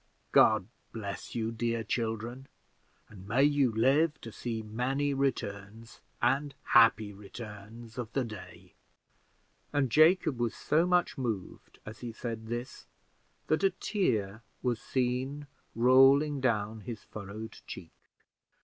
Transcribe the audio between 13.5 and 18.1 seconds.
a tear was seen rolling down his furrowed cheek.